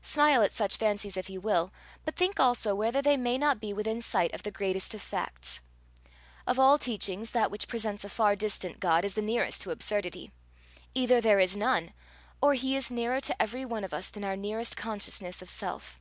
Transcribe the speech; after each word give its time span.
Smile 0.00 0.40
at 0.40 0.52
such 0.52 0.78
fancies 0.78 1.18
if 1.18 1.28
you 1.28 1.38
will, 1.38 1.70
but 2.06 2.16
think 2.16 2.40
also 2.40 2.74
whether 2.74 3.02
they 3.02 3.18
may 3.18 3.36
not 3.36 3.60
be 3.60 3.74
within 3.74 4.00
sight 4.00 4.32
of 4.32 4.42
the 4.42 4.50
greatest 4.50 4.94
of 4.94 5.02
facts. 5.02 5.60
Of 6.46 6.58
all 6.58 6.78
teachings 6.78 7.32
that 7.32 7.50
which 7.50 7.68
presents 7.68 8.02
a 8.02 8.08
far 8.08 8.36
distant 8.36 8.80
God 8.80 9.04
is 9.04 9.12
the 9.12 9.20
nearest 9.20 9.60
to 9.60 9.70
absurdity. 9.70 10.32
Either 10.94 11.20
there 11.20 11.40
is 11.40 11.54
none, 11.54 11.92
or 12.40 12.54
he 12.54 12.74
is 12.74 12.90
nearer 12.90 13.20
to 13.20 13.42
every 13.42 13.66
one 13.66 13.84
of 13.84 13.92
us 13.92 14.08
than 14.08 14.24
our 14.24 14.34
nearest 14.34 14.78
consciousness 14.78 15.42
of 15.42 15.50
self. 15.50 16.00